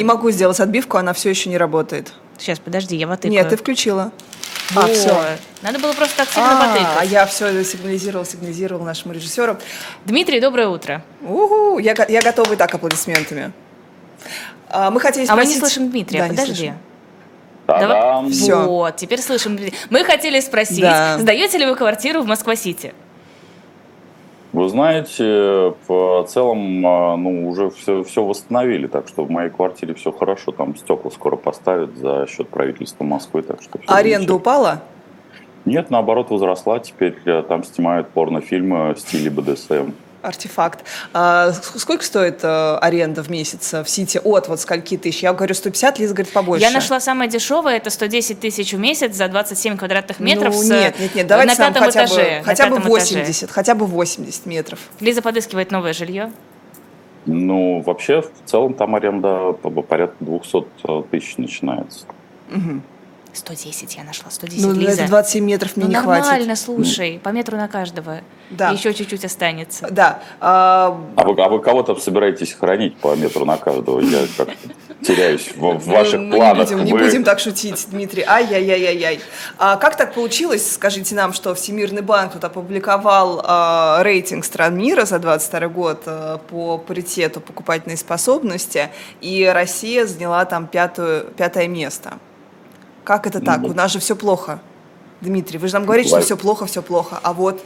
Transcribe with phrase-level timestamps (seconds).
[0.00, 2.14] Не могу сделать отбивку, она все еще не работает.
[2.38, 4.12] Сейчас, подожди, я вот Нет, ты включила.
[4.74, 5.14] А, все.
[5.60, 6.96] Надо было просто так сильно А, потыкать.
[7.00, 9.58] а я все сигнализировал, сигнализировал нашему режиссеру.
[10.06, 11.04] Дмитрий, доброе утро.
[11.20, 13.52] Угу, я, я готова и так аплодисментами.
[14.70, 15.54] А, мы хотели А мы спросить...
[15.56, 16.72] не слышим Дмитрия, Да, подожди.
[17.66, 18.30] Та-дам!
[18.30, 18.64] Всё.
[18.64, 19.58] Вот, теперь слышим.
[19.58, 19.76] Дмитрия.
[19.90, 21.18] Мы хотели спросить, Да.
[21.18, 22.94] сдаете ли вы квартиру в Москва-Сити?
[24.52, 29.94] Вы знаете, в целом, а, ну, уже все, все восстановили, так что в моей квартире
[29.94, 34.82] все хорошо, там стекла скоро поставят за счет правительства Москвы, так что всё Аренда упала?
[35.64, 39.92] Нет, наоборот, возросла, теперь э, там снимают порнофильмы в стиле БДСМ.
[40.22, 40.84] Артефакт.
[41.14, 44.20] А, ск- сколько стоит э, аренда в месяц э, в Сити?
[44.22, 45.22] От вот скольки тысяч?
[45.22, 46.64] Я говорю 150, Лиза говорит побольше.
[46.64, 50.68] Я нашла самое дешевое, это 110 тысяч в месяц за 27 квадратных метров Ну, с-
[50.68, 52.22] нет, нет, нет, давайте на нам пятом хотя этаже.
[52.24, 53.14] бы, на хотя бы пятом этаже.
[53.14, 54.78] 80, хотя бы 80 метров.
[55.00, 56.30] Лиза подыскивает новое жилье.
[57.26, 60.66] Ну, вообще, в целом, там аренда по- по порядка 200
[61.10, 62.04] тысяч начинается.
[63.32, 65.02] 110 я нашла, 110, Ну, Лиза.
[65.02, 66.58] это 27 метров мне Ну, не нормально, хватит.
[66.58, 68.20] слушай, по метру на каждого.
[68.50, 68.70] Да.
[68.72, 69.86] И еще чуть-чуть останется.
[69.90, 70.20] Да.
[70.40, 74.00] а, А вы, а вы кого-то собираетесь хранить по метру на каждого?
[74.00, 74.48] Я как
[75.02, 76.68] теряюсь в, в ваших мы, планах.
[76.68, 78.24] Не будем, не Вы- будем так шутить, Дмитрий.
[78.26, 79.20] Ай-яй-яй-яй-яй.
[79.56, 85.04] А как так получилось, скажите нам, что Всемирный банк тут опубликовал а, рейтинг стран мира
[85.04, 88.90] за 22 год а, по паритету покупательной способности,
[89.20, 92.14] и Россия заняла там пятую, пятое место.
[93.04, 93.60] Как это так?
[93.60, 94.58] Ну, У нас же все плохо.
[95.20, 97.20] Дмитрий, вы же нам говорите, что все плохо, все плохо.
[97.22, 97.62] А вот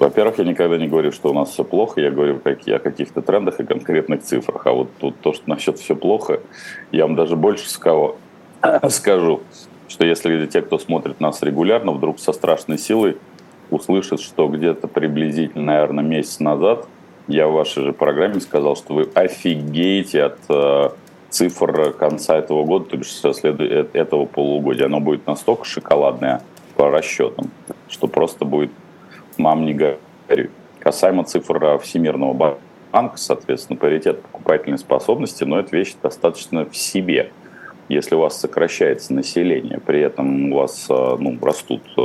[0.00, 2.00] Во-первых, я никогда не говорю, что у нас все плохо.
[2.00, 4.66] Я говорю как- о каких-то трендах и конкретных цифрах.
[4.66, 6.40] А вот тут то, что насчет все плохо,
[6.90, 8.16] я вам даже больше ска-
[8.88, 9.42] скажу,
[9.88, 13.18] что если те, кто смотрит нас регулярно, вдруг со страшной силой
[13.70, 16.86] услышат, что где-то приблизительно, наверное, месяц назад
[17.28, 20.88] я в вашей же программе сказал, что вы офигеете от э,
[21.28, 24.86] цифр конца этого года, то бишь следу- э- этого полугодия.
[24.86, 26.42] Оно будет настолько шоколадное
[26.76, 27.50] по расчетам,
[27.90, 28.70] что просто будет
[29.40, 30.50] мам не горюй.
[30.78, 32.58] Касаемо цифр а, Всемирного
[32.92, 37.32] банка, соответственно, паритет покупательной способности, но это вещь достаточно в себе.
[37.88, 42.00] Если у вас сокращается население, при этом у вас а, ну, растут, э,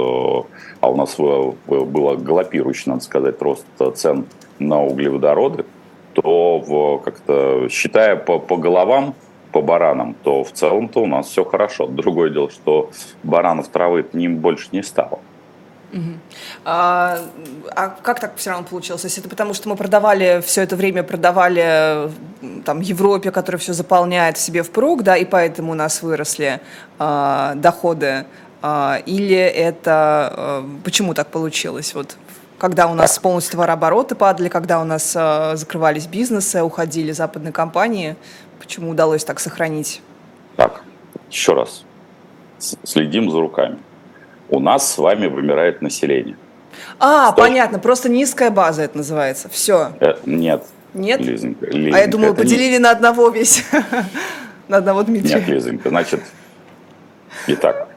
[0.81, 4.25] а у нас было галопирующий, надо сказать, рост цен
[4.57, 5.65] на углеводороды,
[6.13, 9.13] то как-то считая по, по головам,
[9.51, 11.87] по баранам, то в целом-то у нас все хорошо.
[11.87, 12.89] Другое дело, что
[13.23, 15.19] баранов травы не, больше не стало.
[16.63, 17.19] А,
[17.75, 19.01] а как так все равно получилось?
[19.01, 22.11] То это потому, что мы продавали все это время, продавали
[22.65, 26.59] там Европе, которая все заполняет в себе впрок, да, и поэтому у нас выросли
[26.99, 28.25] а, доходы?
[28.61, 29.91] А, или это
[30.35, 31.93] а, почему так получилось?
[31.93, 32.17] Вот
[32.57, 38.15] когда у нас полностью товарообороты падали, когда у нас а, закрывались бизнесы, уходили западные компании,
[38.59, 40.01] почему удалось так сохранить?
[40.55, 40.81] Так,
[41.29, 41.83] еще раз.
[42.57, 43.77] Следим за руками.
[44.49, 46.35] У нас с вами вымирает население.
[46.99, 47.41] А, Что?
[47.41, 49.49] понятно, просто низкая база это называется.
[49.49, 49.91] Все.
[49.99, 50.63] Э, нет.
[50.93, 51.19] Нет?
[51.21, 53.63] Лизонька, А я Лизонька, думала, это не- поделили на одного весь.
[54.67, 55.35] На одного Дмитрия.
[55.35, 56.21] Нет, Лизонька, значит,
[57.47, 57.87] итак,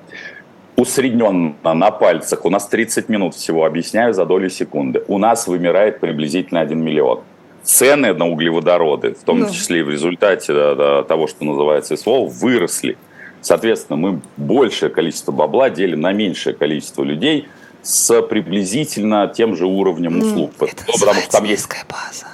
[0.76, 5.98] усредненно на пальцах, у нас 30 минут всего, объясняю за долю секунды, у нас вымирает
[6.00, 7.22] приблизительно 1 миллион.
[7.62, 9.50] Цены на углеводороды, в том Ну.
[9.50, 12.96] числе и в результате да, да, того, что называется СВО, выросли.
[13.40, 17.48] Соответственно, мы большее количество бабла делим на меньшее количество людей
[17.82, 20.52] с приблизительно тем же уровнем услуг.
[20.60, 22.26] Это Ну, потому что там есть низкая база.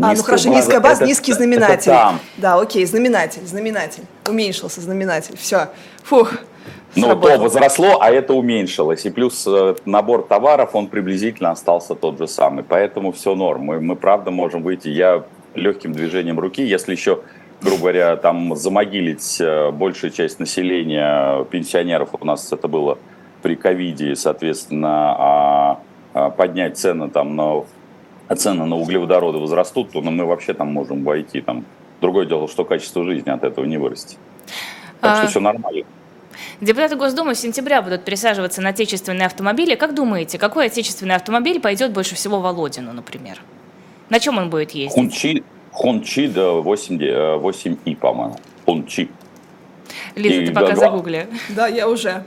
[0.00, 0.58] А, ну хорошо, база.
[0.58, 1.92] низкая база, Это- низкий это знаменатель.
[1.92, 2.18] там.
[2.36, 4.02] Да, окей, знаменатель, знаменатель.
[4.28, 5.36] Уменьшился знаменатель.
[5.36, 5.68] Все.
[6.02, 6.32] Фух.
[6.96, 7.36] Ну, сработало.
[7.36, 9.04] то возросло, а это уменьшилось.
[9.04, 12.62] И плюс э, набор товаров, он приблизительно остался тот же самый.
[12.64, 13.62] Поэтому все норм.
[13.62, 14.88] Мы, мы правда можем выйти.
[14.88, 17.20] Я легким движением руки, если еще,
[17.64, 22.98] грубо говоря, там замогилить э, большую часть населения, пенсионеров у нас это было
[23.42, 25.80] при ковиде, соответственно, а,
[26.12, 27.64] а поднять цены там на
[28.26, 31.40] а цены на углеводороды возрастут, то мы вообще там можем войти.
[31.40, 31.64] Там.
[32.00, 34.18] Другое дело, что качество жизни от этого не вырастет.
[35.00, 35.84] Так А, что все нормально.
[36.60, 39.74] Депутаты Госдумы с сентября будут пересаживаться на отечественные автомобили.
[39.74, 43.40] Как думаете, какой отечественный автомобиль пойдет больше всего Володину, например?
[44.08, 44.94] На чем он будет ездить?
[44.94, 48.36] Хунчи, Хунчи да 8, э, 8И, по-моему.
[48.64, 49.10] Хунчи.
[50.14, 51.26] Лиза, и ты пока гла- загугли.
[51.50, 52.22] Да, я уже.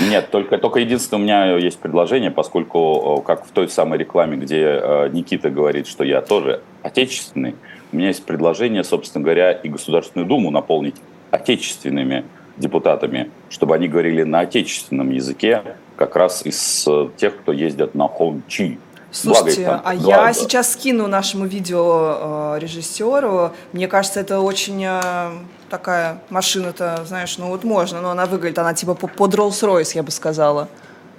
[0.00, 4.60] Нет, только, только единственное, у меня есть предложение, поскольку, как в той самой рекламе, где
[4.80, 7.56] э, Никита говорит, что я тоже отечественный,
[7.92, 10.96] у меня есть предложение, собственно говоря, и Государственную Думу наполнить
[11.30, 12.24] отечественными
[12.58, 15.62] депутатами, чтобы они говорили на отечественном языке,
[15.96, 18.78] как раз из э, тех, кто ездят на Хончи.
[19.12, 20.32] Слушайте, Благо, а я да.
[20.32, 23.50] сейчас скину нашему видео э.
[23.72, 25.32] Мне кажется, это очень э,
[25.68, 30.10] такая машина-то, знаешь, ну вот можно, но она выглядит, она типа под Rolls-Royce, я бы
[30.10, 30.68] сказала.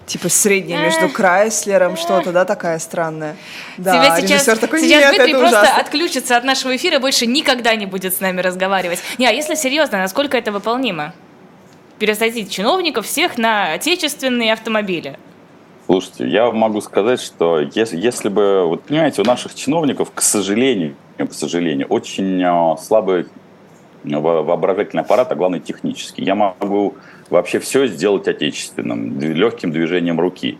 [0.07, 3.37] Типа средняя между Крайслером, что-то, да, такая странная.
[3.77, 5.81] Да, Тебя сейчас, такой, сейчас Дмитрий просто ужасно.
[5.81, 8.99] отключится от нашего эфира, больше никогда не будет с нами разговаривать.
[9.17, 11.13] Не, а если серьезно, насколько это выполнимо?
[11.99, 15.17] Пересадить чиновников всех на отечественные автомобили.
[15.85, 20.95] Слушайте, я могу сказать, что если, если бы, вот понимаете, у наших чиновников, к сожалению,
[21.17, 23.27] к сожалению, очень а, слабый
[24.03, 26.23] воображательный аппарат, а главное технический.
[26.23, 26.95] Я могу
[27.29, 30.57] вообще все сделать отечественным, легким движением руки.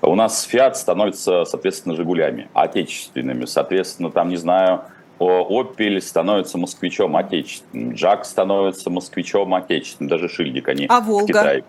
[0.00, 3.44] У нас Фиат становится, соответственно, Жигулями, отечественными.
[3.44, 4.82] Соответственно, там, не знаю,
[5.18, 11.24] Opel становится москвичом отечественным, Джак становится москвичом отечественным, даже Шильдик они а Волга?
[11.24, 11.64] в Китае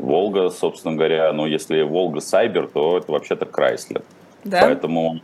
[0.00, 4.02] Волга, собственно говоря, ну, если Волга Сайбер, то это вообще-то Крайслер.
[4.44, 4.62] Да?
[4.62, 5.20] Поэтому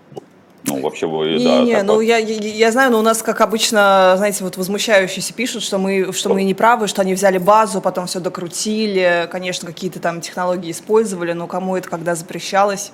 [0.66, 1.62] ну, вообще, не, да.
[1.62, 5.62] Не, ну, я, я, я знаю, но у нас, как обычно, знаете, вот возмущающиеся пишут,
[5.62, 10.00] что мы, что мы не правы, что они взяли базу, потом все докрутили, конечно, какие-то
[10.00, 12.92] там технологии использовали, но кому это когда запрещалось?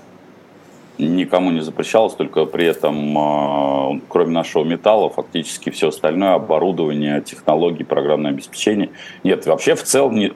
[0.98, 7.82] Никому не запрещалось, только при этом, а, кроме нашего металла, фактически все остальное, оборудование, технологии,
[7.82, 8.90] программное обеспечение.
[9.24, 10.32] Нет, вообще в целом, не,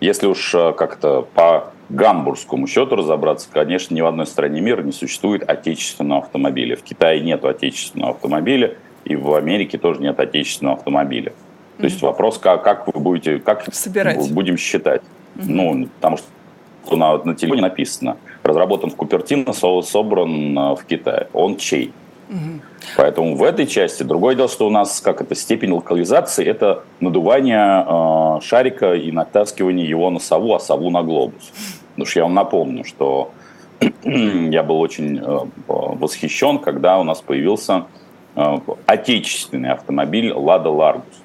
[0.00, 4.92] если уж а, как-то по гамбургскому счету разобраться, конечно, ни в одной стране мира не
[4.92, 6.76] существует отечественного автомобиля.
[6.76, 11.32] В Китае нет отечественного автомобиля, и в Америке тоже нет отечественного автомобиля.
[11.78, 14.30] То есть вопрос, как, как вы будете, как Собирать.
[14.32, 15.02] будем считать.
[15.36, 15.44] Mm-hmm.
[15.48, 21.28] Ну, потому что на, на телефоне написано, разработан в Купертино, собран а, в Китае.
[21.32, 21.92] Он чей?
[22.30, 22.60] Mm-hmm.
[22.96, 27.84] Поэтому в этой части другое дело, что у нас как это степень локализации это надувание
[27.84, 31.52] э, шарика и натаскивание его на сову, а сову на глобус.
[31.90, 33.32] Потому что я вам напомню, что
[34.04, 37.86] я был очень э, восхищен, когда у нас появился
[38.36, 41.22] э, отечественный автомобиль «Лада Ларгус».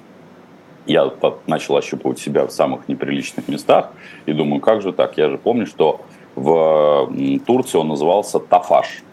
[0.88, 1.12] Я
[1.46, 3.92] начал ощупывать себя в самых неприличных местах
[4.26, 5.18] и думаю, как же так?
[5.18, 6.02] Я же помню, что
[6.36, 7.12] в
[7.46, 9.05] Турции он назывался «Тафаш».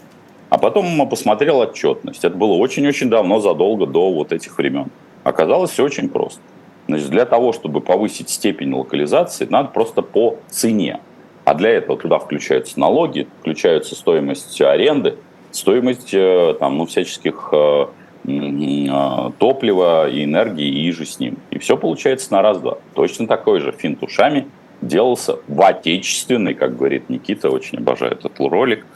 [0.52, 2.24] А потом посмотрел отчетность.
[2.24, 4.90] Это было очень-очень давно, задолго до вот этих времен.
[5.24, 6.42] Оказалось все очень просто.
[6.88, 11.00] Значит, для того, чтобы повысить степень локализации, надо просто по цене
[11.44, 15.16] а для этого туда включаются налоги, включаются стоимость аренды,
[15.50, 17.86] стоимость э, там, ну, всяческих э,
[18.26, 21.38] э, топлива и энергии и же с ним.
[21.50, 22.78] И все получается на раз-два.
[22.94, 24.46] Точно такой же финт ушами
[24.80, 28.86] делался в отечественный, как говорит Никита, очень обожаю этот ролик,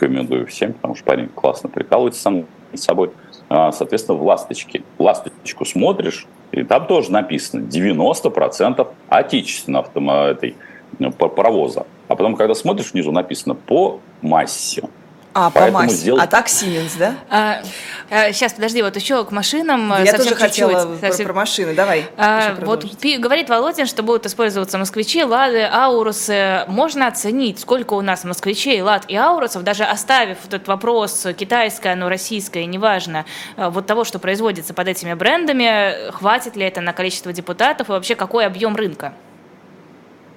[0.00, 3.10] рекомендую всем, потому что парень классно прикалывается сам с собой.
[3.48, 4.82] А, соответственно, в «Ласточке».
[4.98, 10.56] «Ласточку» смотришь, и там тоже написано 90% отечественной автомобиля этой
[10.98, 11.86] Э, паровоза.
[12.08, 14.88] А потом, когда смотришь, внизу написано по массе.
[15.38, 15.96] А, по массе.
[15.96, 16.22] Сделать...
[16.22, 17.14] А так Сименс, да?
[17.28, 17.60] А,
[18.08, 19.92] а, сейчас, подожди, вот еще к машинам.
[20.02, 21.26] Я тоже хотела про, совсем...
[21.26, 22.06] про машины, давай.
[22.16, 26.64] А, вот пи- говорит Володин, что будут использоваться москвичи, лады, аурусы.
[26.68, 32.08] Можно оценить, сколько у нас москвичей, лад и аурусов, даже оставив этот вопрос китайское, оно
[32.08, 33.26] российское, неважно,
[33.58, 37.92] э, вот того, что производится под этими брендами, хватит ли это на количество депутатов и
[37.92, 39.12] вообще какой объем рынка?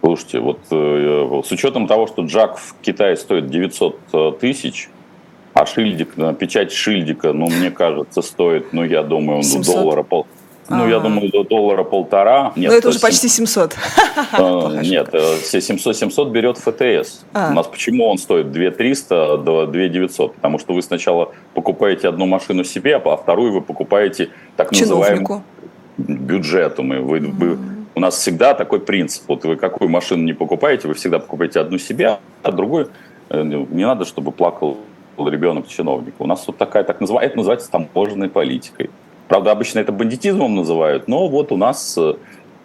[0.02, 4.90] Слушайте, вот э, с учетом того, что Джак в Китае стоит 900 э, тысяч,
[5.54, 10.26] а шильдик, печать шильдика, ну, мне кажется, стоит, ну, я думаю, ну, доллара пол...
[10.70, 11.00] Ну, я а.
[11.00, 12.54] думаю, до доллара полтора.
[12.56, 13.76] Нет, Но это уже почти 700.
[14.34, 15.14] Э, нет,
[15.44, 17.26] 700, 700 берет ФТС.
[17.34, 17.50] А.
[17.52, 20.36] У нас почему он стоит 2 300 до 2 900?
[20.36, 25.44] Потому что вы сначала покупаете одну машину себе, а вторую вы покупаете так называемую
[25.98, 26.84] бюджету.
[26.84, 27.60] Вы, вы,
[28.00, 29.24] у нас всегда такой принцип.
[29.28, 32.92] Вот вы какую машину не покупаете, вы всегда покупаете одну себе, а другую
[33.30, 34.78] э, не надо, чтобы плакал
[35.18, 36.16] ребенок чиновника.
[36.20, 38.90] У нас вот такая, так называемая, это называется таможенной политикой.
[39.28, 42.14] Правда, обычно это бандитизмом называют, но вот у нас э,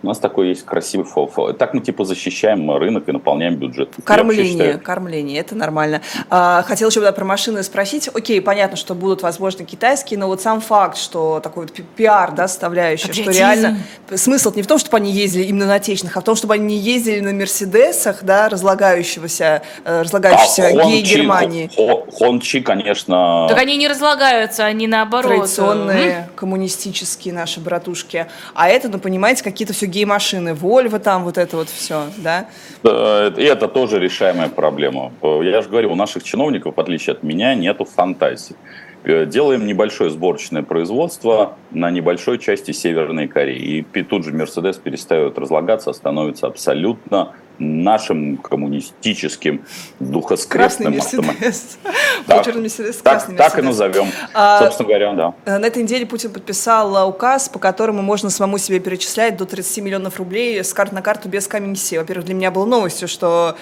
[0.04, 1.52] у нас такой есть красивый фол.
[1.54, 3.90] Так мы типа защищаем рынок и наполняем бюджет.
[4.04, 4.80] Кормление, считаю...
[4.80, 6.02] кормление, это нормально.
[6.28, 8.08] А, хотел еще про машины спросить.
[8.12, 12.48] Окей, понятно, что будут, возможно, китайские, но вот сам факт, что такой вот пиар, да,
[12.48, 13.78] составляющая, что реально
[14.14, 16.66] смысл не в том, чтобы они ездили именно на отечественных, а в том, чтобы они
[16.66, 21.70] не ездили на Мерседесах, да, разлагающегося, э, разлагающейся а, гей Германии.
[22.18, 23.46] Хончи, конечно.
[23.48, 25.36] Так они не разлагаются, они наоборот.
[25.36, 28.26] Традиционные коммунистические наши братушки.
[28.54, 32.46] А это, ну, понимаете, какие-то все гей-машины, Вольво там, вот это вот все, да?
[32.82, 35.12] И это тоже решаемая проблема.
[35.22, 38.56] Я же говорю, у наших чиновников, в отличие от меня, нету фантазии.
[39.04, 43.84] Э, делаем небольшое сборочное производство на небольшой части Северной Кореи.
[43.94, 49.64] И тут же Мерседес перестает разлагаться, становится абсолютно нашим коммунистическим
[50.00, 51.78] духоскрестным Мерседес.
[52.26, 54.06] Так, Мерседес, так, так и назовем.
[54.32, 55.34] А, Собственно говоря, да.
[55.44, 59.84] Э, на этой неделе Путин подписал указ, по которому можно самому себе перечислять до 30
[59.84, 61.96] миллионов рублей с карт на карту без комиссии.
[61.96, 63.56] Во-первых, для меня было новостью, что,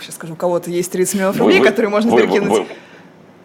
[0.00, 2.50] сейчас скажу, у кого-то есть 30 миллионов рублей, вы, которые можно вы, перекинуть.
[2.50, 2.66] Вы, вы,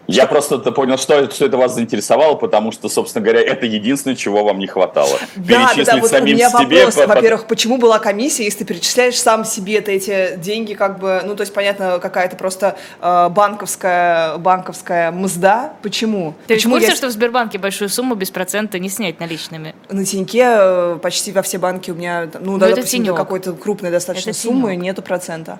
[0.06, 4.44] я просто понял, что, что это вас заинтересовало, потому что, собственно говоря, это единственное, чего
[4.44, 5.18] вам не хватало.
[5.36, 6.84] Да, Перечислить да, вот самим у меня себе...
[6.84, 6.94] вопрос.
[6.94, 7.06] По...
[7.06, 11.34] Во-первых, почему была комиссия, если ты перечисляешь сам себе это, эти деньги, как бы, ну,
[11.34, 15.74] то есть, понятно, какая-то просто э, банковская, банковская мзда.
[15.82, 16.34] Почему?
[16.46, 16.96] Ты почему в курсе, я...
[16.96, 19.74] что в Сбербанке большую сумму без процента не снять наличными?
[19.88, 23.52] На Тиньке э, почти во все банки у меня, ну, ну да, допустим, до какой-то
[23.54, 24.82] крупной достаточно это суммы тенек.
[24.82, 25.58] нету процента.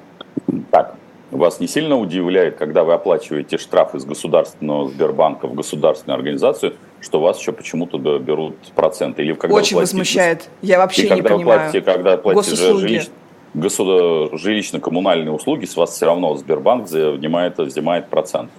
[0.71, 0.95] Так,
[1.31, 7.21] вас не сильно удивляет, когда вы оплачиваете штраф из государственного Сбербанка в государственную организацию, что
[7.21, 9.23] вас еще почему-то берут проценты?
[9.23, 10.49] Или когда Очень платите, возмущает.
[10.62, 11.61] Я вообще не когда понимаю.
[11.61, 13.09] Платите, когда платите жилищ,
[13.54, 18.50] государ, жилищно-коммунальные услуги, с вас все равно Сбербанк взимает, взимает процент.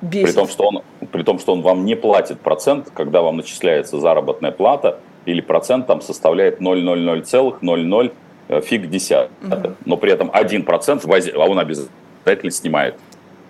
[0.00, 0.28] Бесит.
[0.28, 4.00] При том, что он, при том, что он вам не платит процент, когда вам начисляется
[4.00, 8.12] заработная плата, или процент там составляет 0,00,00
[8.48, 9.30] э, фиг десятых.
[9.42, 9.74] Угу.
[9.84, 12.96] Но при этом 1%, а он обязательно обязательно снимает.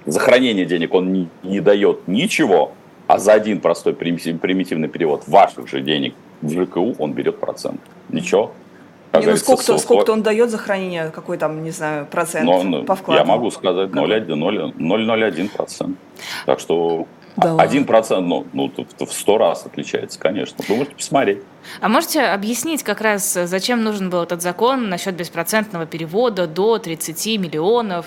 [0.06, 2.72] За хранение денег он не, не дает ничего,
[3.06, 7.80] а за один простой примитивный перевод ваших же денег в ЖКУ он берет процент.
[8.08, 8.52] Ничего.
[9.12, 12.94] не, ну сколько, сколько он дает за хранение, какой там, не знаю, процент Но, по
[12.94, 13.20] вкладу?
[13.20, 15.96] Я могу сказать 0,01 процент.
[16.46, 20.64] Так что один процент, ну, ну, в сто раз отличается, конечно.
[20.68, 21.38] Вы можете посмотреть.
[21.80, 27.38] А можете объяснить как раз, зачем нужен был этот закон насчет беспроцентного перевода до 30
[27.38, 28.06] миллионов?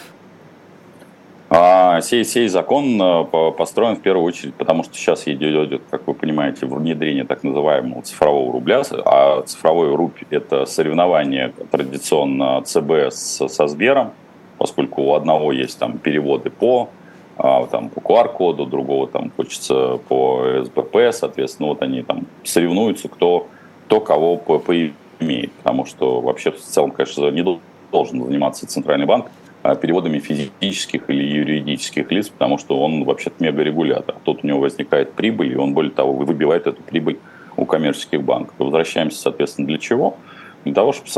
[1.55, 6.15] А сей, сей закон э, построен в первую очередь, потому что сейчас идет, как вы
[6.15, 13.67] понимаете, внедрение так называемого цифрового рубля, а цифровой рубль– это соревнование традиционно ЦБ с, со
[13.67, 14.13] Сбером,
[14.57, 16.89] поскольку у одного есть там переводы по
[17.38, 23.45] а, там, по QR-коду, другого там хочется по СБП, соответственно, вот они там соревнуются, кто,
[23.86, 27.45] кто кого поимеет, потому что вообще в целом, конечно, не
[27.91, 29.27] должен заниматься Центральный банк
[29.63, 34.15] переводами физических или юридических лиц, потому что он вообще-то мегарегулятор.
[34.24, 37.17] Тут у него возникает прибыль, и он, более того, выбивает эту прибыль
[37.55, 38.55] у коммерческих банков.
[38.58, 40.17] Возвращаемся, соответственно, для чего?
[40.65, 41.10] Для того, чтобы,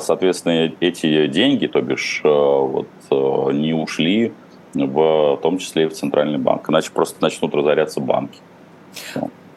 [0.00, 4.32] соответственно, эти деньги, то бишь, э, вот, э, не ушли
[4.74, 6.68] в, том числе и в Центральный банк.
[6.70, 8.38] Иначе просто начнут разоряться банки.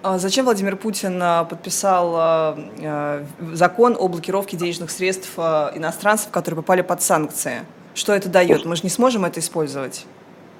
[0.03, 2.55] А зачем Владимир Путин э, подписал
[3.53, 7.61] закон о блокировке денежных средств иностранцев, которые попали под санкции?
[7.93, 8.65] Что это дает?
[8.65, 10.05] Мы же не сможем это использовать.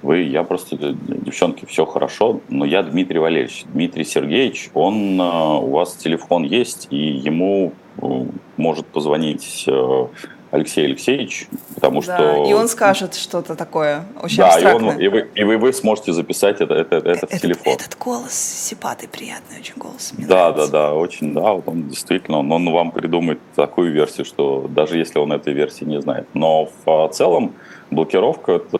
[0.02, 3.66] Вы, я просто, девчонки, все хорошо, но я Дмитрий Валерьевич.
[3.72, 8.26] Дмитрий Сергеевич, он, э, у вас телефон есть, и ему э,
[8.58, 10.08] может позвонить э,
[10.52, 12.46] Алексей Алексеевич, потому да, что...
[12.46, 14.98] и он скажет что-то такое очень да, абстрактное.
[14.98, 17.74] И, он, и, вы, и вы, вы сможете записать это, это, это этот, в телефон.
[17.74, 20.12] Этот голос сипатый, приятный очень голос.
[20.16, 20.72] Мне да, нравится.
[20.72, 24.98] да, да, очень, да, вот он действительно, он, он вам придумает такую версию, что даже
[24.98, 26.28] если он этой версии не знает.
[26.34, 27.54] Но в целом
[27.90, 28.80] блокировка– это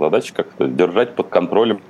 [0.00, 1.80] задача как-то держать под контролем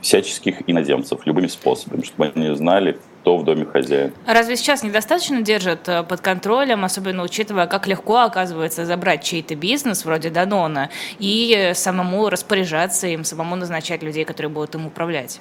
[0.00, 4.12] всяческих иноземцев любыми способами, чтобы они знали, кто в доме хозяин.
[4.26, 10.04] Разве сейчас недостаточно держат э, под контролем, особенно учитывая, как легко оказывается забрать чей-то бизнес,
[10.04, 15.40] вроде Данона, и самому распоряжаться им, самому назначать людей, которые будут им управлять?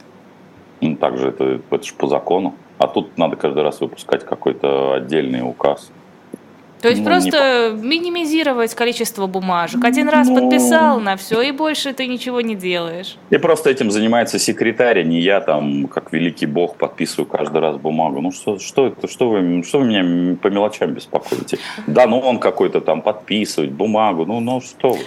[0.80, 2.56] Ну, также это, это же по закону.
[2.78, 5.92] А тут надо каждый раз выпускать какой-то отдельный указ.
[6.82, 7.88] То есть ну, просто не...
[7.88, 9.84] минимизировать количество бумажек.
[9.84, 10.42] Один раз ну...
[10.42, 13.18] подписал на все, и больше ты ничего не делаешь.
[13.30, 17.78] И просто этим занимается секретарь, а не я там, как великий бог, подписываю каждый раз
[17.78, 18.22] бумагу.
[18.22, 21.60] Ну что, что это, что вы, что вы меня по мелочам беспокоите?
[21.86, 25.00] Да, ну он какой-то там подписывать бумагу, ну, ну что вы.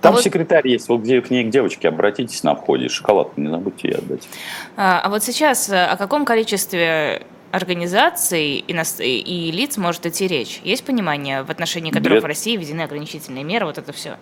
[0.00, 0.24] Там а вот...
[0.24, 3.94] секретарь есть, вот где к ней к девочке обратитесь на входе, шоколад не забудьте ей
[3.96, 4.28] отдать.
[4.76, 10.26] А, а вот сейчас э, о каком количестве организаций и, нас, и лиц может идти
[10.26, 10.60] речь?
[10.64, 12.20] Есть понимание, в отношении которых Две...
[12.20, 14.16] в России введены ограничительные меры, вот это все?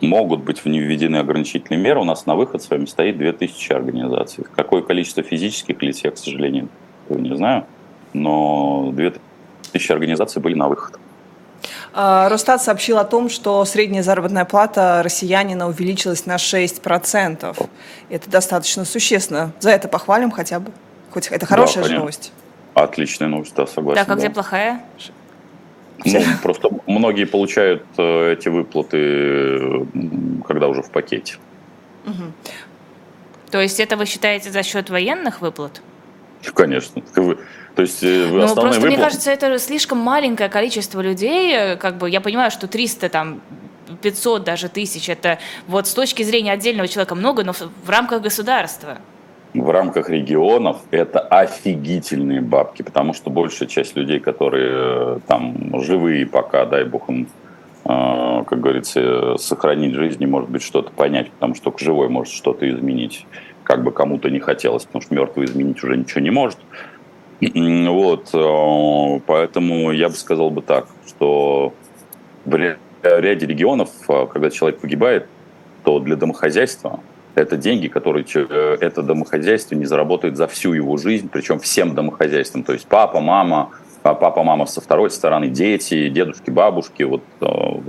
[0.00, 2.00] Могут быть введены ограничительные меры.
[2.00, 4.44] У нас на выход с вами стоит 2000 организаций.
[4.54, 6.68] Какое количество физических лиц, я, к сожалению,
[7.08, 7.66] не знаю.
[8.12, 10.98] Но 2000 организаций были на выход.
[11.94, 17.68] А, Росстат сообщил о том, что средняя заработная плата россиянина увеличилась на 6%.
[18.10, 19.52] Это достаточно существенно.
[19.60, 20.72] За это похвалим хотя бы.
[21.10, 22.32] Хоть это хорошая да, же новость.
[22.76, 24.04] Отличная новость, да, согласен.
[24.04, 24.20] Так, а да.
[24.20, 24.84] где плохая?
[26.04, 29.86] Ну, просто многие получают э, эти выплаты,
[30.46, 31.36] когда уже в пакете.
[32.04, 32.32] Угу.
[33.50, 35.80] То есть это вы считаете за счет военных выплат?
[36.52, 37.02] Конечно.
[37.14, 37.38] Вы,
[37.76, 38.86] То есть э, ну, просто выплаты...
[38.88, 41.78] мне кажется, это слишком маленькое количество людей.
[41.78, 43.40] Как бы я понимаю, что 300 там
[44.02, 48.98] 500 даже тысяч, это вот с точки зрения отдельного человека много, но в рамках государства
[49.62, 56.26] в рамках регионов это офигительные бабки, потому что большая часть людей, которые э, там живые
[56.26, 57.28] пока, дай бог им,
[57.84, 62.32] э, как говорится, сохранить жизнь и, может быть, что-то понять, потому что только живой может
[62.32, 63.26] что-то изменить,
[63.64, 66.58] как бы кому-то не хотелось, потому что мертвый изменить уже ничего не может.
[67.40, 71.74] Вот, э, поэтому я бы сказал бы так, что
[72.44, 72.54] в
[73.02, 75.26] ряде регионов, когда человек погибает,
[75.84, 77.00] то для домохозяйства
[77.36, 82.64] это деньги, которые э, это домохозяйство не заработает за всю его жизнь, причем всем домохозяйствам.
[82.64, 83.70] То есть папа, мама,
[84.02, 87.02] а папа, мама со второй стороны, дети, дедушки, бабушки.
[87.02, 87.46] Вот э,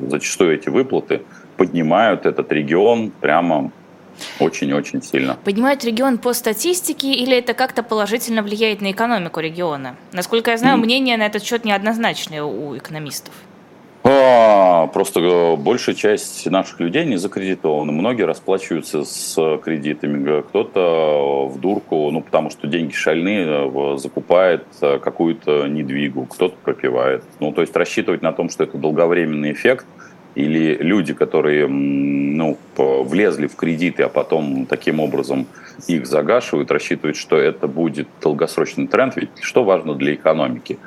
[0.10, 1.22] зачастую эти выплаты
[1.56, 3.72] поднимают этот регион прямо
[4.40, 5.38] очень-очень сильно.
[5.44, 9.96] Поднимают регион по статистике или это как-то положительно влияет на экономику региона?
[10.12, 10.82] Насколько я знаю, mm.
[10.82, 13.34] мнение на этот счет неоднозначное у экономистов.
[14.10, 17.92] А, просто э, большая часть наших людей не закредитованы.
[17.92, 20.44] Многие расплачиваются с кредитами.
[20.44, 27.26] Кто-то в дурку, ну, потому что деньги шальные, э, закупает э, какую-то недвигу, кто-то пропивает.
[27.42, 29.86] Ну, то есть рассчитывать на том, что это долговременный эффект,
[30.36, 35.48] или люди, которые ну, влезли в кредиты, а потом таким образом
[35.88, 39.18] их загашивают, рассчитывают, что это будет долгосрочный тренд.
[39.18, 40.78] Ведь что важно для экономики?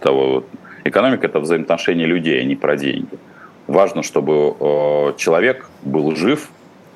[0.00, 0.44] Того,
[0.88, 3.18] Экономика– это взаимоотношения людей, а не про деньги.
[3.66, 6.48] Важно, чтобы э, человек был жив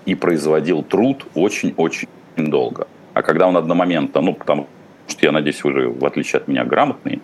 [0.07, 2.87] и производил труд очень-очень долго.
[3.13, 4.67] А когда он одномоментно, ну, потому
[5.07, 7.21] что я надеюсь, вы же, в отличие от меня, грамотный,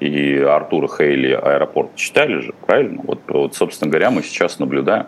[0.00, 3.02] и Артура Хейли аэропорт читали же, правильно?
[3.04, 5.06] Вот, вот собственно говоря, мы сейчас наблюдаем.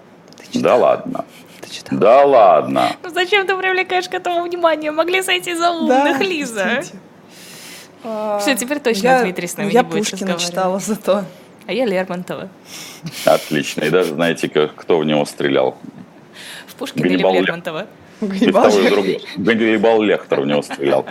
[0.55, 1.25] Да ладно.
[1.91, 2.91] Да ладно.
[3.03, 4.91] Ну зачем ты привлекаешь к этому внимание?
[4.91, 6.65] Могли сойти за умных, да, Лиза.
[6.81, 6.99] Кстати.
[8.05, 11.25] А, Все, теперь точно я, Дмитрий с нами Я Пушкина читала зато.
[11.67, 12.49] А я Лермонтова.
[13.25, 13.85] Отлично.
[13.85, 15.79] И даже знаете, кто в него стрелял?
[16.67, 17.87] В Пушкина или в Лермонтова?
[19.37, 21.07] Ганнибал Лехтер в него стрелял.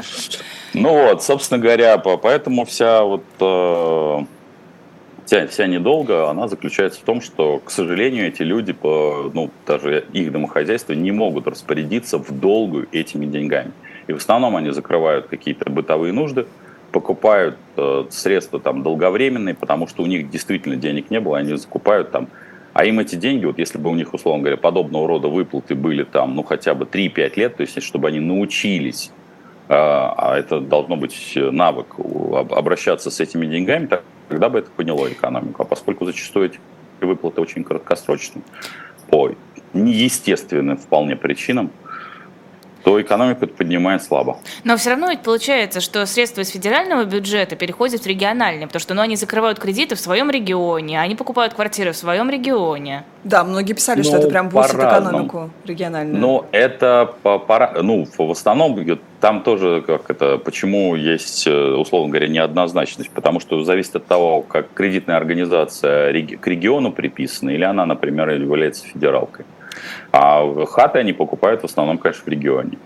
[0.73, 4.19] Ну вот, собственно говоря, поэтому вся вот э,
[5.25, 10.05] вся, вся недолго, она заключается в том, что, к сожалению, эти люди, по, ну, даже
[10.13, 13.71] их домохозяйства не могут распорядиться в долгую этими деньгами.
[14.07, 16.47] И в основном они закрывают какие-то бытовые нужды,
[16.91, 22.11] покупают э, средства там долговременные, потому что у них действительно денег не было, они закупают
[22.11, 22.27] там,
[22.73, 26.03] а им эти деньги, вот если бы у них, условно говоря, подобного рода выплаты были
[26.03, 29.11] там, ну, хотя бы 3-5 лет, то есть, чтобы они научились,
[29.67, 31.95] э, а это должно быть навык,
[32.51, 33.89] обращаться с этими деньгами,
[34.29, 35.63] тогда бы это подняло экономику.
[35.63, 36.59] А поскольку зачастую эти
[37.01, 38.43] выплаты очень краткосрочные,
[39.09, 39.31] по
[39.73, 41.71] неестественным вполне причинам,
[42.83, 44.37] то экономику это поднимает слабо.
[44.63, 48.93] Но все равно ведь получается, что средства из федерального бюджета переходят в региональный, потому что
[48.93, 53.03] ну, они закрывают кредиты в своем регионе, они покупают квартиры в своем регионе.
[53.23, 56.19] Да, многие писали, ну, что это прям бустит экономику региональную.
[56.19, 58.79] Но это пора, ну, в основном
[59.19, 64.41] там тоже как это, почему есть, э, условно говоря, неоднозначность, потому что зависит от того,
[64.41, 69.45] как кредитная организация к региону приписана, или она, например, является федералкой.
[70.11, 72.77] А хаты они покупают в основном, конечно, в регионе.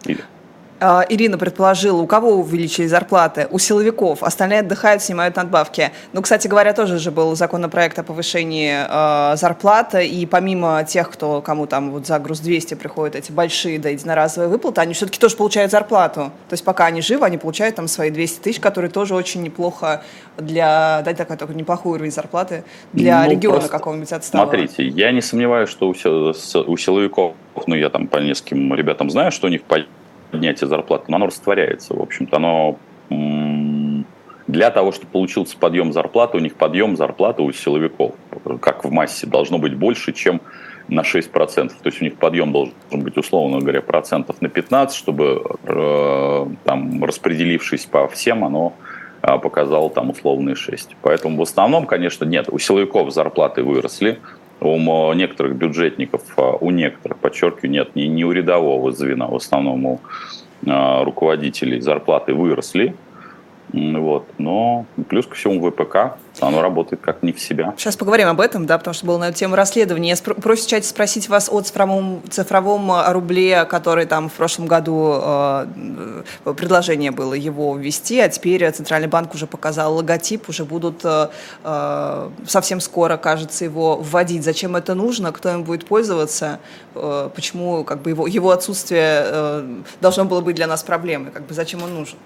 [0.80, 3.48] А, Ирина предположила, у кого увеличили зарплаты?
[3.50, 4.24] У силовиков.
[4.24, 5.92] Остальные отдыхают, снимают надбавки.
[6.12, 10.06] Ну, кстати говоря, тоже же был законопроект о повышении э, зарплаты.
[10.06, 14.50] И помимо тех, кто, кому там вот за груз 200 приходят эти большие да, единоразовые
[14.50, 16.32] выплаты, они все-таки тоже получают зарплату.
[16.50, 20.04] То есть пока они живы, они получают там свои 200 тысяч, которые тоже очень неплохо
[20.38, 24.50] для, да, такой, такой неплохой уровень зарплаты для ну, региона какого-нибудь отсталого.
[24.50, 27.34] Смотрите, я не сомневаюсь, что у, у силовиков,
[27.66, 29.64] ну, я там по нескольким ребятам знаю, что у них
[30.32, 32.78] поднятие зарплаты, но оно растворяется, в общем-то, оно
[34.48, 38.14] для того, чтобы получился подъем зарплаты, у них подъем зарплаты у силовиков,
[38.62, 40.42] как в массе, должно быть больше, чем
[40.88, 41.70] на 6%.
[41.70, 47.04] То есть у них подъем должен быть, условно говоря, процентов на 15, чтобы э, там,
[47.04, 48.74] распределившись по всем, оно
[49.24, 50.96] э, показало там условные 6.
[51.02, 54.20] Поэтому в основном, конечно, нет, у силовиков зарплаты выросли,
[54.60, 59.86] у некоторых бюджетников, а, у некоторых, подчеркиваю, нет, не, не у рядового звена, в основном
[59.86, 60.00] у
[60.68, 62.96] а, руководителей зарплаты выросли,
[63.76, 64.28] вот.
[64.38, 67.74] Но плюс ко всему ВПК, оно работает как не в себя.
[67.78, 70.10] Сейчас поговорим об этом, да, потому что было на эту тему расследование.
[70.10, 75.20] Я спро- просю в спросить вас о цифровом, цифровом рубле, который там в прошлом году
[75.22, 76.24] э,
[76.58, 82.80] предложение было его ввести, а теперь Центральный банк уже показал логотип, уже будут э, совсем
[82.80, 84.44] скоро, кажется, его вводить.
[84.44, 86.60] Зачем это нужно, кто им будет пользоваться,
[86.96, 91.46] э, почему как бы его, его отсутствие э, должно было быть для нас проблемой, как
[91.46, 92.18] бы зачем он нужен?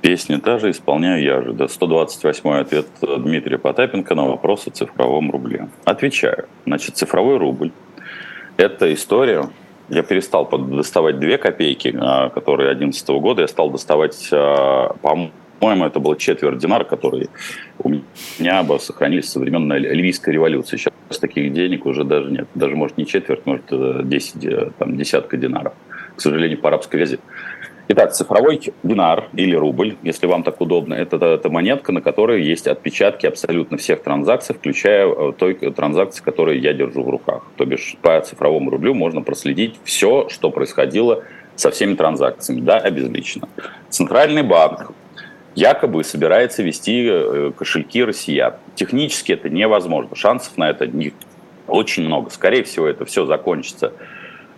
[0.00, 1.52] Песня та же, исполняю я же.
[1.52, 5.68] Да, 128-й ответ Дмитрия Потапенко на вопрос о цифровом рубле.
[5.84, 6.46] Отвечаю.
[6.66, 7.72] Значит, цифровой рубль–
[8.56, 9.48] это история,
[9.88, 14.94] я перестал доставать две копейки, а, которые 2011 года, я стал доставать, а,
[15.60, 17.28] по-моему, это был четверть динар, которые
[17.78, 20.76] у меня сохранились со времен Ливийской революции.
[20.76, 22.48] Сейчас таких денег уже даже нет.
[22.54, 23.64] Даже, может, не четверть, может,
[24.08, 25.72] 10, э, э, там, десятка динаров.
[26.14, 27.18] К сожалению, по арабской вязи.
[27.90, 32.66] Итак, цифровой динар или рубль, если вам так удобно, это, это монетка, на которой есть
[32.66, 37.44] отпечатки абсолютно всех транзакций, включая э, той транзакции, которую я держу в руках.
[37.56, 41.24] То бишь по цифровому рублю можно проследить все, что происходило
[41.56, 43.48] со всеми транзакциями, да, обезличенно.
[43.88, 44.92] Центральный банк
[45.54, 48.56] якобы собирается вести э, кошельки россиян.
[48.74, 50.14] Технически это невозможно.
[50.14, 51.14] Шансов на это не
[51.66, 52.28] очень много.
[52.28, 53.94] Скорее всего, это все закончится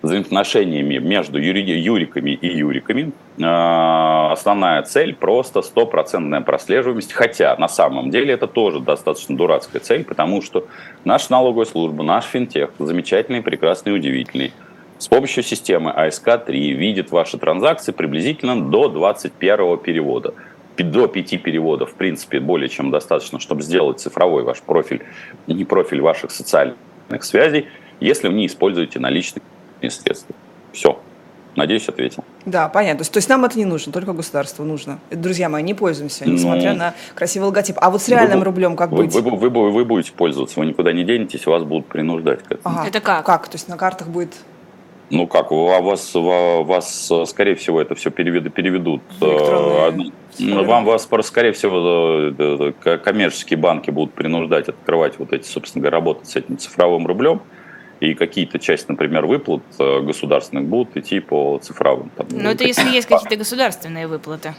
[0.02, 3.12] взаимоотношениями между юриками и юриками.
[3.42, 10.04] А, основная цель просто стопроцентная прослеживаемость, хотя на самом деле это тоже достаточно дурацкая цель,
[10.04, 10.66] потому что
[11.04, 14.52] наша налоговая служба, наш финтех, замечательный, прекрасный, удивительный,
[14.98, 20.34] с помощью системы АСК-3 видит ваши транзакции приблизительно до 21 перевода.
[20.76, 25.02] До пяти переводов, в принципе, более чем достаточно, чтобы сделать цифровой ваш профиль,
[25.46, 26.76] не профиль ваших социальных
[27.20, 27.66] связей,
[28.00, 29.42] если вы не используете наличные
[29.88, 30.34] средства.
[30.72, 30.98] Все.
[31.56, 32.24] Надеюсь, ответил.
[32.46, 32.98] Да, понятно.
[32.98, 35.00] То есть, то есть нам это не нужно, только государству нужно.
[35.10, 37.76] Друзья мои, не пользуемся, несмотря ну, на красивый логотип.
[37.80, 39.14] А вот с реальным вы, рублем как вы, быть?
[39.14, 42.76] Вы, вы, вы, вы будете пользоваться, вы никуда не денетесь, вас будут принуждать к этому.
[42.76, 42.88] Ага.
[42.88, 43.26] Это как?
[43.26, 43.48] Как?
[43.48, 44.34] То есть на картах будет
[45.10, 48.54] ну как, вас, вас, скорее всего, это все переведут.
[48.54, 49.02] переведут.
[49.20, 49.90] Э,
[50.38, 55.82] ну, вам вас, скорее всего, э, э, коммерческие банки будут принуждать открывать вот эти, собственно
[55.82, 57.42] говоря, работать с этим цифровым рублем
[58.00, 62.10] и какие-то части, например, выплат э, государственных будут идти по цифровым.
[62.16, 64.54] Там, Но это если есть какие-то государственные выплаты.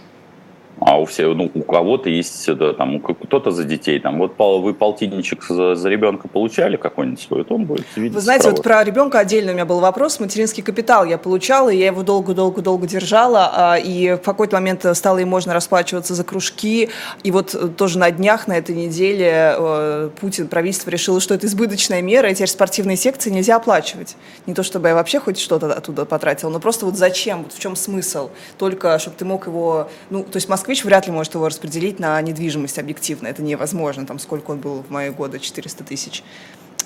[0.92, 4.74] А у всех, ну, у кого-то есть, да, там, кто-то за детей, там, вот вы
[4.74, 8.14] полтинничек за, за ребенка получали какой-нибудь свой, то он будет видеть.
[8.14, 8.56] Вы знаете, справа.
[8.58, 10.20] вот про ребенка отдельно у меня был вопрос.
[10.20, 15.20] Материнский капитал я получала, и я его долго-долго-долго держала, а, и в какой-то момент стало
[15.20, 16.90] и можно расплачиваться за кружки,
[17.24, 22.02] и вот тоже на днях, на этой неделе э, Путин, правительство решило, что это избыточная
[22.02, 24.18] мера, и теперь спортивные секции нельзя оплачивать.
[24.46, 27.60] Не то, чтобы я вообще хоть что-то оттуда потратила, но просто вот зачем, вот в
[27.60, 28.30] чем смысл?
[28.58, 32.00] Только, чтобы ты мог его, ну, то есть Москва москвич вряд ли может его распределить
[32.00, 33.28] на недвижимость объективно.
[33.28, 34.06] Это невозможно.
[34.06, 35.39] Там сколько он был в мои годы?
[35.39, 36.24] 400 тысяч.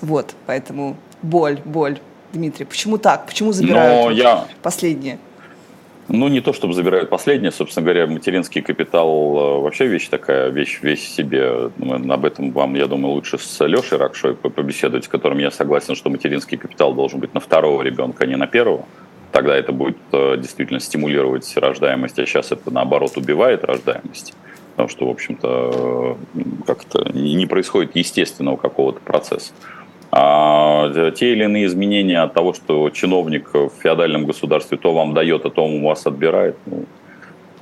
[0.02, 1.98] Вот, поэтому боль, боль.
[2.32, 3.26] Дмитрий, почему так?
[3.26, 4.46] Почему забирают Но я...
[4.62, 5.18] последнее?
[6.08, 10.80] Ну, не то, чтобы забирают последнее, собственно говоря, материнский капитал э, вообще вещь такая, вещь,
[10.82, 11.70] вещь себе.
[12.10, 16.10] Об этом вам, я думаю, лучше с Лешей Ракшой побеседовать, с которым я согласен, что
[16.10, 18.84] материнский капитал должен быть на второго ребенка, а не на первого
[19.36, 24.32] тогда это будет э, действительно стимулировать рождаемость, а сейчас это наоборот убивает рождаемость.
[24.70, 29.52] Потому что, в общем-то, э, как-то не происходит естественного какого-то процесса.
[30.10, 35.44] А те или иные изменения от того, что чиновник в феодальном государстве то вам дает,
[35.44, 36.86] а то он у вас отбирает, ну,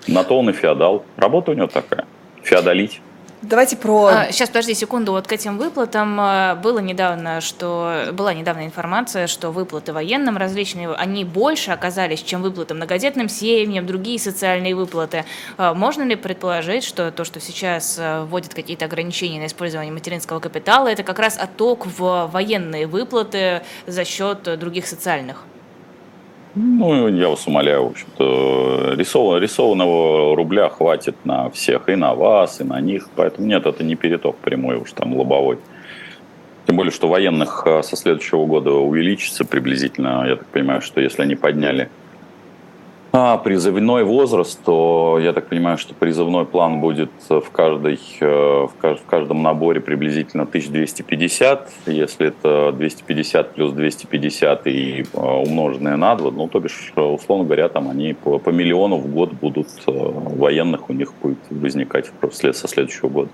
[0.07, 1.05] на то он и феодал.
[1.17, 2.07] Работа у него такая.
[2.45, 3.01] Феодалить.
[3.45, 4.07] Давайте про...
[4.07, 5.13] А, сейчас, подожди секунду.
[5.13, 10.91] Вот к этим выплатам а, было недавно, что была недавно информация, что выплаты военным различные,
[10.95, 15.27] они больше оказались, чем выплаты многодетным семьям, другие социальные выплаты.
[15.59, 20.89] А, можно ли предположить, что то, что сейчас вводят какие-то ограничения на использование материнского капитала,
[20.89, 25.45] это как раз отток в военные выплаты за счет других социальных?
[26.57, 29.41] Ну, я вас умоляю, в общем-то, рисов...
[29.41, 33.09] рисованного рубля хватит на всех, и на вас, и на них.
[33.17, 35.59] Поэтому нет, это не переток прямой уж там лобовой.
[36.67, 40.25] Тем более, что военных э, со следующего года увеличится приблизительно.
[40.27, 41.91] Я так понимаю, что если они подняли
[43.17, 49.07] а призывной возраст, то я так понимаю, что призывной план будет в, каждой, э, в
[49.07, 51.71] каждом наборе приблизительно 1250.
[51.87, 57.69] Если это 250 плюс 250 и э, умноженное на 2, ну, то бишь, условно говоря,
[57.69, 62.11] там они по, по миллиону в год будут э, военных у них будет возникать
[62.53, 63.31] со следующего года.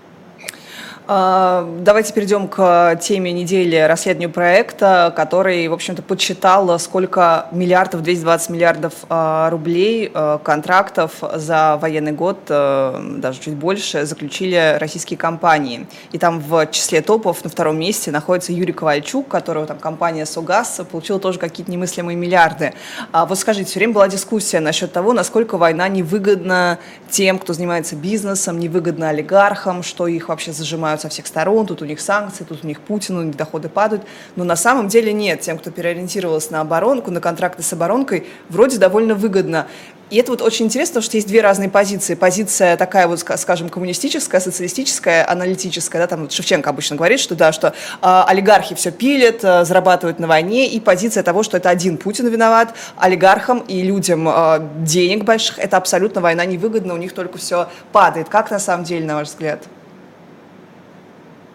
[1.13, 8.51] А, давайте перейдем к теме недели расследованию проекта, который, в общем-то, подсчитал, сколько миллиардов, 220
[8.51, 15.89] миллиардов а, рублей а, контрактов за военный год, даже чуть больше, заключили российские компании.
[16.13, 20.81] И там в числе топов на втором месте находится Юрий Ковальчук, которого там компания «Сугаз»
[20.93, 22.73] получила тоже какие-то немыслимые миллиарды.
[23.13, 26.79] Вот скажите, все время была дискуссия насчет того, насколько война невыгодна
[27.11, 31.85] тем, кто занимается бизнесом, невыгодна олигархам, что их вообще зажимают со всех сторон, тут у
[31.85, 34.03] них санкции, тут у них Путин, у них доходы падают.
[34.37, 35.41] Но на самом деле нет.
[35.41, 39.67] Тем, кто переориентировался на оборонку, на контракты с оборонкой, вроде довольно выгодно.
[40.11, 42.17] И это вот очень интересно, потому что есть две разные позиции.
[42.17, 47.53] Позиция такая вот, скажем, коммунистическая, социалистическая, аналитическая, да, там вот Шевченко обычно говорит, что да,
[47.53, 51.97] что э, олигархи все пилят, э, зарабатывают на войне, и позиция того, что это один
[51.97, 57.39] Путин виноват, олигархам и людям э, денег больших, это абсолютно война невыгодна, у них только
[57.39, 58.29] все падает.
[58.29, 59.63] Как на самом деле, на ваш взгляд?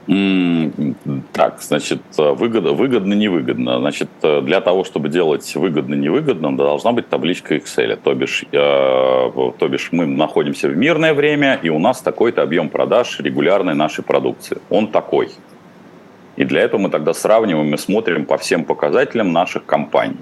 [0.08, 3.80] Так, значит, выгодно, выгодно, невыгодно.
[3.80, 7.96] Значит, для того, чтобы делать выгодно-невыгодно, должна быть табличка Excel.
[7.96, 12.70] То бишь, э, то бишь мы находимся в мирное время, и у нас такой-то объем
[12.70, 14.60] продаж регулярной нашей продукции.
[14.70, 15.30] Он такой.
[16.36, 20.18] И для этого мы тогда сравниваем и смотрим по всем показателям наших компаний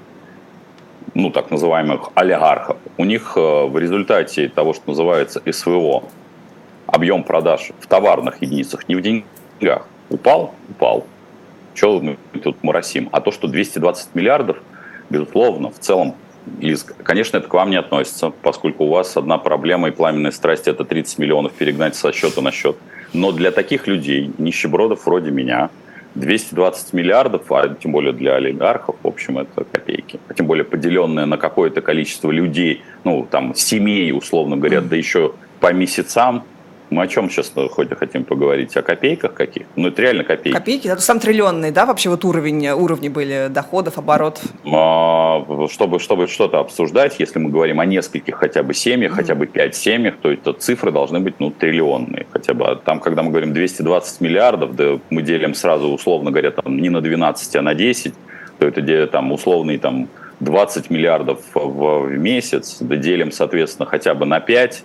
[1.14, 2.78] ну, так называемых олигархов.
[2.98, 6.04] У них э, в результате того, что называется СВО,
[6.88, 9.28] объем продаж в товарных единицах, не в деньгах,
[9.64, 9.88] деньгах.
[10.10, 10.54] Упал?
[10.70, 11.08] Упал.
[11.74, 13.10] Чего мы тут моросим?
[13.12, 14.58] А то, что 220 миллиардов,
[15.10, 16.16] безусловно, в целом,
[16.60, 20.68] Лиз, конечно, это к вам не относится, поскольку у вас одна проблема и пламенная страсть–
[20.68, 22.76] это 30 миллионов перегнать со счета на счет.
[23.14, 25.70] Но для таких людей, нищебродов вроде меня,
[26.16, 30.20] 220 миллиардов, а тем более для олигархов, в общем, это копейки.
[30.28, 35.34] А тем более поделенное на какое-то количество людей, ну, там, семей, условно говоря, да еще
[35.62, 36.44] по месяцам,
[36.94, 38.76] мы о чем сейчас хоть хотим поговорить?
[38.78, 39.66] О копейках каких?
[39.76, 40.56] Ну, это реально копейки.
[40.56, 40.88] Копейки?
[40.88, 44.42] Это сам триллионный, да, вообще вот уровень, уровни были доходов, оборот?
[44.72, 49.16] А, чтобы, чтобы что-то обсуждать, если мы говорим о нескольких хотя бы семьях, mm-hmm.
[49.16, 52.28] хотя бы пять семьях, то это цифры должны быть, ну, триллионные.
[52.32, 56.78] Хотя бы там, когда мы говорим 220 миллиардов, да мы делим сразу, условно говоря, там
[56.78, 58.14] не на 12, а на 10,
[58.60, 60.08] то это там условный там
[60.40, 64.84] 20 миллиардов в месяц, да делим, соответственно, хотя бы на 5,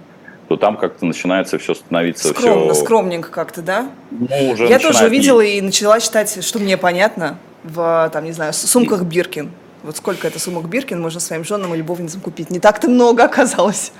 [0.49, 2.83] то там как-то начинается все становиться Скромно, все...
[2.83, 3.91] скромненько как-то, да?
[4.11, 8.53] Ну, уже Я тоже увидела и начала читать, что мне понятно, в, там, не знаю,
[8.55, 9.51] сумках Биркин.
[9.83, 12.51] Вот сколько это сумок Биркин можно своим женам и любовницам купить?
[12.51, 13.93] Не так-то много оказалось.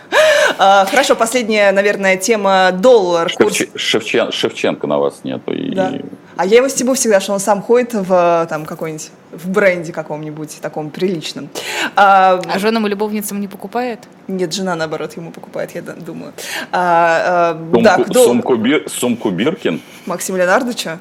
[0.59, 3.31] А, хорошо, последняя, наверное, тема доллар.
[3.77, 5.53] Шевченко на вас нету.
[5.53, 5.75] И...
[5.75, 5.93] Да.
[6.39, 10.59] А я его стебу всегда, что он сам ходит в там какой-нибудь в бренде каком-нибудь
[10.63, 11.49] таком приличном.
[11.97, 14.07] А, а женам и любовницам не покупает?
[14.29, 16.33] Нет, жена наоборот ему покупает, я думаю.
[16.71, 18.25] А, а, сумку, да, кто...
[18.25, 19.81] сумку, бир, сумку Биркин?
[20.07, 21.01] Максим Леонардовича?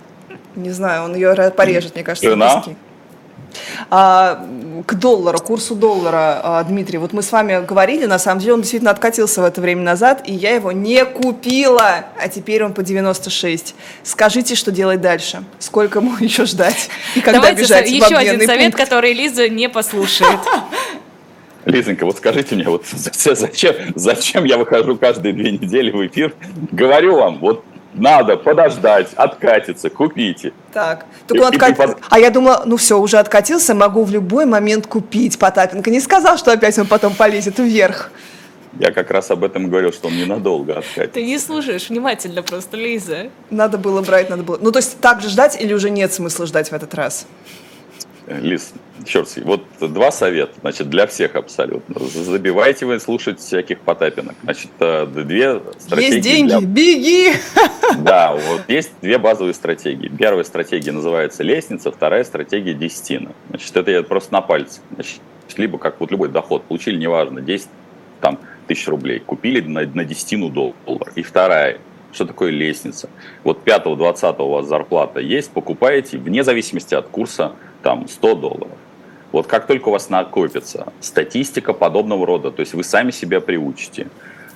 [0.55, 2.31] Не знаю, он ее порежет, мне кажется.
[2.31, 2.63] Жена?
[2.65, 2.69] А,
[3.89, 8.61] к доллару, курсу доллара, а, Дмитрий, вот мы с вами говорили, на самом деле он
[8.61, 12.83] действительно откатился в это время назад, и я его не купила, а теперь он по
[12.83, 13.75] 96.
[14.03, 15.43] Скажите, что делать дальше?
[15.59, 16.89] Сколько ему еще ждать?
[17.15, 18.77] И когда Давайте бежать еще один совет, пункт?
[18.77, 20.39] который Лиза не послушает.
[21.65, 26.33] Лизонька, вот скажите мне, вот зачем, зачем я выхожу каждые две недели в эфир?
[26.71, 30.53] Говорю вам, вот надо подождать, откатиться, купите.
[30.73, 31.77] Так, только он откат...
[31.77, 31.97] под...
[32.09, 35.39] А я думала, ну все, уже откатился, могу в любой момент купить.
[35.39, 38.11] Потапенко не сказал, что опять он потом полезет вверх.
[38.79, 41.13] Я как раз об этом говорил, что он ненадолго откатится.
[41.13, 43.29] Ты не слушаешь внимательно просто, Лиза.
[43.49, 44.59] Надо было брать, надо было...
[44.61, 47.25] Ну, то есть так же ждать или уже нет смысла ждать в этот раз?
[48.27, 48.73] Лиз,
[49.05, 51.97] еще раз, вот два совета, значит, для всех абсолютно.
[51.99, 54.35] Забивайте вы слушать всяких Потапинок.
[54.43, 56.13] Значит, э, две стратегии.
[56.15, 56.61] Есть деньги, для...
[56.61, 57.31] беги!
[57.99, 60.09] Да, вот есть две базовые стратегии.
[60.09, 63.31] Первая стратегия называется лестница, вторая стратегия десятина.
[63.49, 64.81] Значит, это я просто на пальце.
[64.93, 65.21] Значит,
[65.55, 67.69] либо как вот любой доход получили, неважно, 10
[68.19, 71.13] там, тысяч рублей, купили на, на десятину долларов.
[71.15, 71.79] И вторая,
[72.11, 73.09] что такое лестница?
[73.43, 78.77] Вот 5-20 у вас зарплата есть, покупаете, вне зависимости от курса, там 100 долларов.
[79.31, 84.07] Вот как только у вас накопится статистика подобного рода, то есть вы сами себя приучите,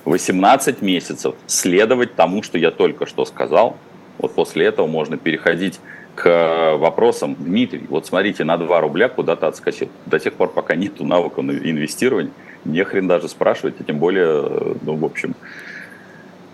[0.04, 3.76] 18 месяцев следовать тому, что я только что сказал,
[4.18, 5.78] вот после этого можно переходить
[6.14, 7.36] к вопросам.
[7.38, 9.88] Дмитрий, вот смотрите, на 2 рубля куда-то отскочил.
[10.06, 12.32] До тех пор, пока нет навыка инвестирования,
[12.64, 15.34] не хрен даже спрашивать, а тем более, ну, в общем,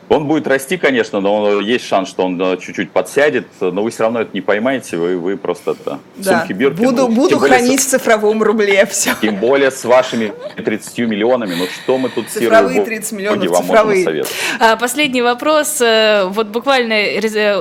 [0.08, 4.04] он будет расти, конечно, но есть шанс, что он э, чуть-чуть подсядет, но вы все
[4.04, 6.40] равно это не поймаете, вы, вы просто это, да.
[6.40, 6.82] сумки Биркин.
[6.82, 9.14] Буду, буду хранить с, в цифровом рубле все.
[9.20, 14.24] Тем более с вашими 30 миллионами, ну что мы тут Цифровые 30 миллионов, вам цифровые.
[14.60, 15.80] А, последний вопрос.
[15.80, 16.96] Э, вот буквально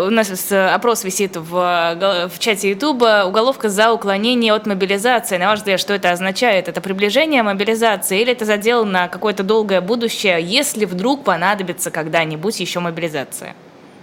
[0.05, 3.25] у нас опрос висит в, в чате Ютуба.
[3.27, 5.37] Уголовка за уклонение от мобилизации.
[5.37, 6.69] На ваш взгляд, что это означает?
[6.69, 12.36] Это приближение мобилизации или это задел на какое-то долгое будущее, если вдруг понадобится когда-нибудь?
[12.37, 13.55] Какая-нибудь еще мобилизация?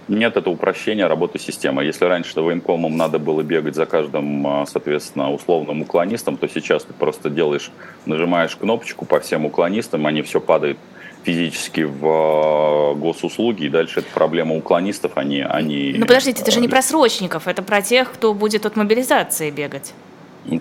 [0.07, 1.83] Нет, это упрощение работы системы.
[1.83, 6.93] Если раньше военкомам надо было бегать за каждым, а, соответственно, условным уклонистом, то сейчас ты
[6.93, 7.71] просто делаешь,
[8.05, 10.77] нажимаешь кнопочку по всем уклонистам, они все падают
[11.23, 15.41] физически в а, госуслуги, и дальше это проблема уклонистов, они...
[15.41, 19.49] они ну подождите, это же не про срочников, это про тех, кто будет от мобилизации
[19.49, 19.93] бегать.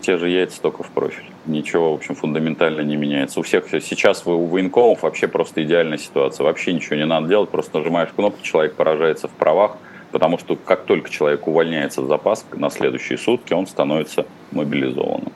[0.03, 1.25] Те же яйца, только в профиль.
[1.47, 3.41] Ничего, в общем, фундаментально не меняется.
[3.41, 6.45] У всех сейчас у военкомов вообще просто идеальная ситуация.
[6.45, 9.77] Вообще ничего не надо делать, просто нажимаешь кнопку, человек поражается в правах,
[10.11, 15.33] потому что как только человек увольняется в запас на следующие сутки, он становится мобилизованным.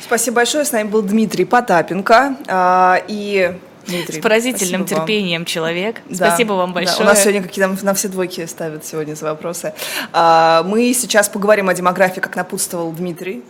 [0.00, 0.64] Спасибо большое.
[0.64, 2.36] С нами был Дмитрий Потапенко.
[2.46, 3.52] А, и
[3.86, 5.46] Дмитрий, С поразительным терпением вам.
[5.46, 5.96] человек.
[6.08, 6.98] Да, Спасибо вам большое.
[6.98, 9.74] Да, у нас сегодня какие-то на все двойки ставят сегодня за вопросы.
[10.12, 13.42] А, мы сейчас поговорим о демографии, как напутствовал Дмитрий.